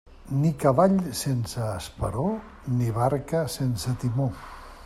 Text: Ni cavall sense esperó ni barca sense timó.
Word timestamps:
Ni 0.37 0.49
cavall 0.63 0.95
sense 1.19 1.61
esperó 1.73 2.25
ni 2.79 2.91
barca 2.99 3.47
sense 3.61 3.99
timó. 4.05 4.31